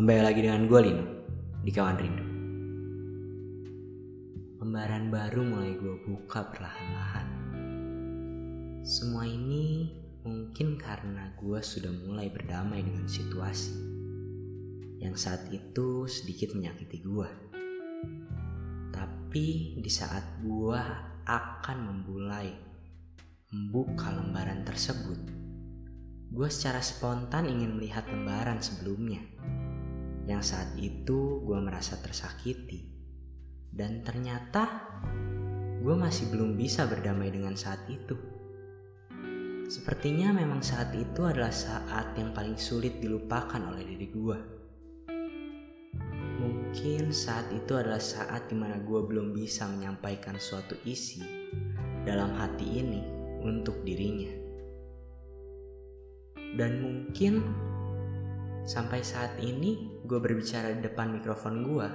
Kembali 0.00 0.24
lagi 0.24 0.40
dengan 0.40 0.64
gue 0.64 0.80
Lino 0.80 1.04
di 1.60 1.68
Kawan 1.68 1.96
Rindu. 2.00 2.24
Lembaran 4.56 5.12
baru 5.12 5.44
mulai 5.44 5.76
gue 5.76 5.92
buka 6.08 6.48
perlahan-lahan. 6.48 7.28
Semua 8.80 9.28
ini 9.28 9.92
mungkin 10.24 10.80
karena 10.80 11.36
gue 11.36 11.60
sudah 11.60 11.92
mulai 11.92 12.32
berdamai 12.32 12.80
dengan 12.80 13.04
situasi 13.04 13.76
yang 15.04 15.20
saat 15.20 15.52
itu 15.52 16.08
sedikit 16.08 16.56
menyakiti 16.56 17.04
gue. 17.04 17.28
Tapi 18.96 19.46
di 19.84 19.90
saat 19.92 20.40
gue 20.40 20.80
akan 21.28 21.76
memulai 21.76 22.48
membuka 23.52 24.08
lembaran 24.16 24.64
tersebut, 24.64 25.20
gue 26.32 26.48
secara 26.48 26.80
spontan 26.80 27.52
ingin 27.52 27.76
melihat 27.76 28.08
lembaran 28.08 28.64
sebelumnya 28.64 29.20
yang 30.30 30.46
saat 30.46 30.78
itu 30.78 31.42
gue 31.42 31.58
merasa 31.58 31.98
tersakiti. 31.98 32.86
Dan 33.70 34.06
ternyata 34.06 34.86
gue 35.82 35.94
masih 35.98 36.30
belum 36.30 36.54
bisa 36.54 36.86
berdamai 36.86 37.34
dengan 37.34 37.58
saat 37.58 37.82
itu. 37.90 38.14
Sepertinya 39.70 40.34
memang 40.34 40.62
saat 40.62 40.90
itu 40.94 41.22
adalah 41.22 41.54
saat 41.54 42.18
yang 42.18 42.34
paling 42.34 42.58
sulit 42.58 42.98
dilupakan 42.98 43.58
oleh 43.70 43.86
diri 43.86 44.08
gue. 44.10 44.38
Mungkin 46.40 47.14
saat 47.14 47.50
itu 47.54 47.78
adalah 47.78 48.02
saat 48.02 48.50
di 48.50 48.58
mana 48.58 48.82
gue 48.82 49.00
belum 49.06 49.30
bisa 49.30 49.70
menyampaikan 49.70 50.38
suatu 50.42 50.74
isi 50.86 51.22
dalam 52.02 52.34
hati 52.34 52.82
ini 52.82 53.02
untuk 53.46 53.86
dirinya. 53.86 54.34
Dan 56.58 56.82
mungkin 56.82 57.46
Sampai 58.64 59.00
saat 59.04 59.40
ini 59.40 60.00
gue 60.04 60.18
berbicara 60.20 60.72
di 60.76 60.80
depan 60.84 61.12
mikrofon 61.12 61.54
gue. 61.64 61.88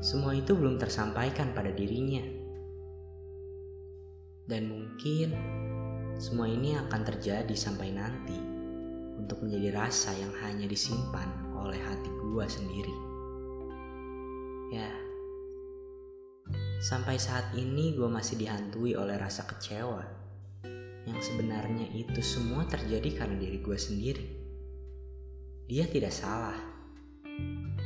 Semua 0.00 0.32
itu 0.32 0.56
belum 0.56 0.80
tersampaikan 0.80 1.52
pada 1.52 1.72
dirinya. 1.72 2.24
Dan 4.48 4.66
mungkin 4.66 5.28
semua 6.18 6.50
ini 6.50 6.74
akan 6.76 7.00
terjadi 7.06 7.54
sampai 7.54 7.92
nanti 7.94 8.36
untuk 9.20 9.44
menjadi 9.44 9.76
rasa 9.76 10.16
yang 10.16 10.32
hanya 10.42 10.64
disimpan 10.66 11.28
oleh 11.60 11.78
hati 11.78 12.08
gue 12.08 12.46
sendiri. 12.48 12.96
Ya, 14.70 14.90
sampai 16.80 17.20
saat 17.20 17.52
ini 17.52 17.92
gue 17.92 18.08
masih 18.08 18.40
dihantui 18.40 18.96
oleh 18.96 19.20
rasa 19.20 19.44
kecewa 19.44 20.00
yang 21.04 21.20
sebenarnya 21.20 21.88
itu 21.92 22.20
semua 22.24 22.64
terjadi 22.64 23.20
karena 23.20 23.36
diri 23.36 23.58
gue 23.60 23.76
sendiri. 23.76 24.39
Dia 25.70 25.86
tidak 25.86 26.10
salah. 26.10 26.58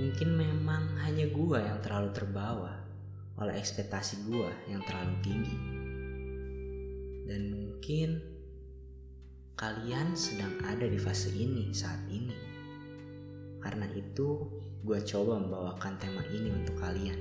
Mungkin 0.00 0.32
memang 0.32 0.96
hanya 1.04 1.28
gua 1.28 1.60
yang 1.60 1.76
terlalu 1.84 2.08
terbawa 2.16 2.72
oleh 3.36 3.52
ekspektasi 3.52 4.32
gua 4.32 4.48
yang 4.64 4.80
terlalu 4.88 5.12
tinggi. 5.20 5.56
Dan 7.28 7.52
mungkin 7.52 8.16
kalian 9.60 10.16
sedang 10.16 10.56
ada 10.64 10.88
di 10.88 10.96
fase 10.96 11.28
ini 11.36 11.68
saat 11.76 12.00
ini. 12.08 12.32
Karena 13.60 13.84
itu, 13.92 14.48
gue 14.80 14.98
coba 15.04 15.36
membawakan 15.36 16.00
tema 16.00 16.24
ini 16.32 16.48
untuk 16.56 16.80
kalian. 16.80 17.20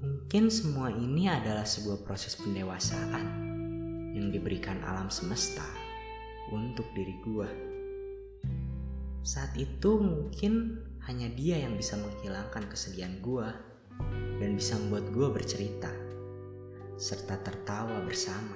Mungkin 0.00 0.48
semua 0.48 0.88
ini 0.96 1.28
adalah 1.28 1.68
sebuah 1.68 2.08
proses 2.08 2.40
pendewasaan 2.40 3.26
yang 4.16 4.32
diberikan 4.32 4.80
alam 4.80 5.12
semesta 5.12 5.66
untuk 6.48 6.88
diri 6.96 7.20
gue. 7.20 7.75
Saat 9.26 9.58
itu 9.58 9.98
mungkin 9.98 10.78
hanya 11.10 11.26
dia 11.34 11.58
yang 11.58 11.74
bisa 11.74 11.98
menghilangkan 11.98 12.70
kesedihan 12.70 13.18
gue 13.18 13.48
dan 14.38 14.54
bisa 14.54 14.78
membuat 14.78 15.10
gue 15.10 15.28
bercerita 15.34 15.90
serta 16.94 17.34
tertawa 17.42 18.06
bersama. 18.06 18.54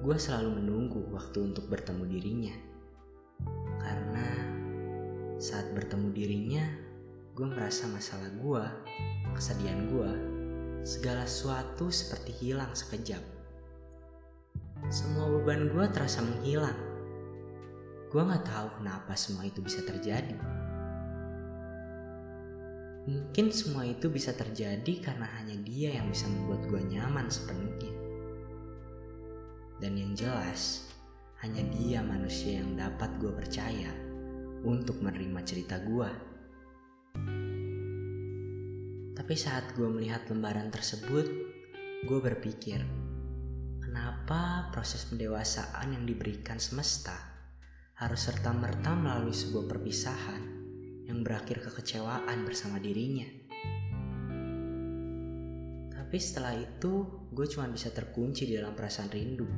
Gue 0.00 0.16
selalu 0.16 0.56
menunggu 0.56 1.04
waktu 1.12 1.52
untuk 1.52 1.68
bertemu 1.68 2.04
dirinya 2.08 2.56
karena 3.84 4.28
saat 5.36 5.68
bertemu 5.76 6.16
dirinya 6.16 6.64
gue 7.36 7.44
merasa 7.44 7.84
masalah 7.92 8.32
gue, 8.40 8.64
kesedihan 9.36 9.84
gue, 9.92 10.10
segala 10.80 11.28
sesuatu 11.28 11.92
seperti 11.92 12.32
hilang 12.40 12.72
sekejap. 12.72 13.20
Semua 14.88 15.28
beban 15.28 15.68
gue 15.68 15.84
terasa 15.92 16.24
menghilang 16.24 16.85
Gue 18.16 18.24
gak 18.24 18.48
tahu 18.48 18.80
kenapa 18.80 19.12
semua 19.12 19.44
itu 19.44 19.60
bisa 19.60 19.84
terjadi. 19.84 20.40
Mungkin 23.04 23.52
semua 23.52 23.84
itu 23.84 24.08
bisa 24.08 24.32
terjadi 24.32 25.04
karena 25.04 25.28
hanya 25.36 25.52
dia 25.60 26.00
yang 26.00 26.08
bisa 26.08 26.24
membuat 26.24 26.64
gue 26.64 26.80
nyaman 26.96 27.28
sepenuhnya. 27.28 27.92
Dan 29.84 30.00
yang 30.00 30.16
jelas, 30.16 30.88
hanya 31.44 31.60
dia 31.68 32.00
manusia 32.00 32.64
yang 32.64 32.72
dapat 32.72 33.20
gue 33.20 33.36
percaya 33.36 33.92
untuk 34.64 34.96
menerima 35.04 35.40
cerita 35.44 35.76
gue. 35.84 36.10
Tapi 39.12 39.34
saat 39.36 39.76
gue 39.76 39.92
melihat 39.92 40.24
lembaran 40.32 40.72
tersebut, 40.72 41.28
gue 42.08 42.18
berpikir, 42.24 42.80
kenapa 43.84 44.72
proses 44.72 45.04
pendewasaan 45.04 45.92
yang 45.92 46.08
diberikan 46.08 46.56
semesta 46.56 47.35
harus 47.96 48.28
serta-merta 48.28 48.92
melalui 48.92 49.32
sebuah 49.32 49.64
perpisahan 49.72 50.42
yang 51.08 51.24
berakhir 51.24 51.64
kekecewaan 51.64 52.44
bersama 52.44 52.76
dirinya. 52.76 53.24
Tapi 55.96 56.16
setelah 56.20 56.60
itu, 56.60 57.08
gue 57.32 57.46
cuma 57.48 57.72
bisa 57.72 57.88
terkunci 57.88 58.44
di 58.44 58.60
dalam 58.60 58.76
perasaan 58.76 59.08
rindu 59.08 59.48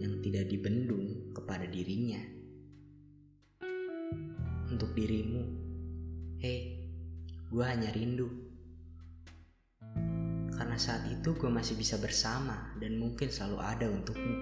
yang 0.00 0.24
tidak 0.24 0.48
dibendung 0.48 1.36
kepada 1.36 1.68
dirinya. 1.68 2.16
Untuk 4.72 4.96
dirimu, 4.96 5.42
hei, 6.40 6.80
gue 7.52 7.64
hanya 7.64 7.92
rindu. 7.92 8.28
Karena 10.56 10.80
saat 10.80 11.04
itu 11.12 11.36
gue 11.36 11.50
masih 11.52 11.76
bisa 11.76 12.00
bersama 12.00 12.72
dan 12.80 12.96
mungkin 12.96 13.28
selalu 13.28 13.58
ada 13.60 13.84
untukmu. 13.84 14.36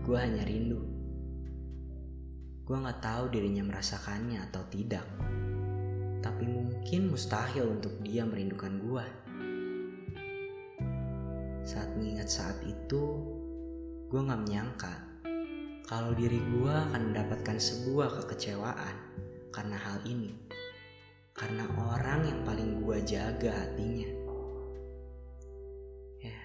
Gue 0.00 0.16
hanya 0.16 0.42
rindu 0.42 0.95
Gue 2.66 2.82
gak 2.82 2.98
tahu 2.98 3.30
dirinya 3.30 3.62
merasakannya 3.62 4.42
atau 4.50 4.66
tidak. 4.66 5.06
Tapi 6.18 6.50
mungkin 6.50 7.14
mustahil 7.14 7.78
untuk 7.78 8.02
dia 8.02 8.26
merindukan 8.26 8.74
gue. 8.82 9.06
Saat 11.62 11.94
mengingat 11.94 12.26
saat 12.26 12.58
itu, 12.66 13.22
gue 14.10 14.18
gak 14.18 14.42
menyangka 14.42 14.94
kalau 15.86 16.10
diri 16.18 16.42
gue 16.42 16.74
akan 16.90 17.14
mendapatkan 17.14 17.54
sebuah 17.62 18.18
kekecewaan 18.18 18.98
karena 19.54 19.78
hal 19.78 20.02
ini. 20.02 20.34
Karena 21.38 21.70
orang 21.78 22.26
yang 22.26 22.42
paling 22.42 22.82
gue 22.82 22.98
jaga 23.06 23.54
hatinya. 23.54 24.10
Ya, 26.18 26.40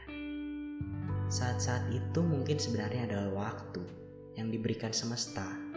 saat-saat 1.34 1.90
itu 1.90 2.22
mungkin 2.22 2.62
sebenarnya 2.62 3.10
adalah 3.10 3.50
waktu 3.50 3.82
yang 4.38 4.54
diberikan 4.54 4.94
semesta 4.94 5.71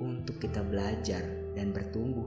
untuk 0.00 0.40
kita 0.40 0.64
belajar 0.64 1.20
dan 1.52 1.76
bertumbuh. 1.76 2.26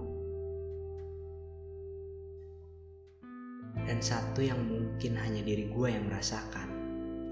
Dan 3.84 3.99
satu 3.99 4.40
yang 4.40 4.61
mungkin 4.61 5.17
hanya 5.17 5.41
diri 5.41 5.67
gue 5.67 5.87
yang 5.90 6.05
merasakan, 6.05 6.70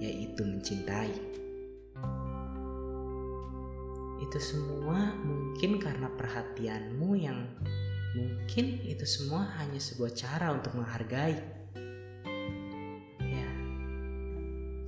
yaitu 0.02 0.42
mencintai. 0.42 1.14
Itu 4.22 4.40
semua 4.42 5.14
mungkin 5.22 5.78
karena 5.78 6.10
perhatianmu 6.10 7.10
yang 7.16 7.46
mungkin 8.18 8.84
itu 8.84 9.06
semua 9.08 9.48
hanya 9.62 9.78
sebuah 9.78 10.12
cara 10.18 10.52
untuk 10.52 10.74
menghargai. 10.76 11.38
Ya, 13.22 13.50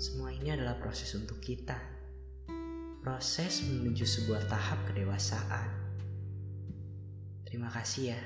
semua 0.02 0.34
ini 0.34 0.52
adalah 0.52 0.76
proses 0.82 1.14
untuk 1.16 1.40
kita 1.40 1.93
proses 3.04 3.68
menuju 3.68 4.08
sebuah 4.08 4.48
tahap 4.48 4.80
kedewasaan. 4.88 5.68
Terima 7.44 7.68
kasih 7.68 8.16
ya 8.16 8.22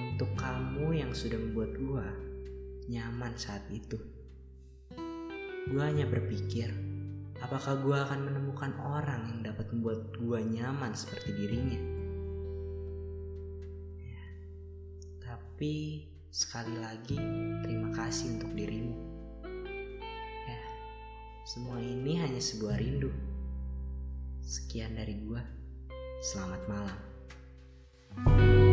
untuk 0.00 0.32
kamu 0.32 0.96
yang 0.96 1.12
sudah 1.12 1.36
membuat 1.36 1.76
gua 1.76 2.08
nyaman 2.88 3.36
saat 3.36 3.60
itu. 3.68 4.00
Gua 5.68 5.92
hanya 5.92 6.08
berpikir, 6.08 6.72
apakah 7.44 7.84
gua 7.84 8.08
akan 8.08 8.32
menemukan 8.32 8.72
orang 8.80 9.28
yang 9.28 9.52
dapat 9.52 9.68
membuat 9.76 10.08
gua 10.16 10.40
nyaman 10.40 10.96
seperti 10.96 11.36
dirinya? 11.36 11.80
Ya, 14.00 14.24
tapi 15.20 16.08
sekali 16.32 16.80
lagi, 16.80 17.20
terima 17.60 17.92
kasih 17.92 18.40
untuk 18.40 18.56
dirimu. 18.56 18.96
Ya, 20.48 20.64
semua 21.44 21.76
ini 21.76 22.16
hanya 22.16 22.40
sebuah 22.40 22.80
rindu 22.80 23.31
Sekian 24.42 24.98
dari 24.98 25.16
gua. 25.22 25.42
Selamat 26.22 26.62
malam. 26.68 26.98
thank 28.12 28.66
you 28.66 28.71